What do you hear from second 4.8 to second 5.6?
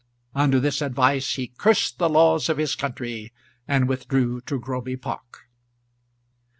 Park.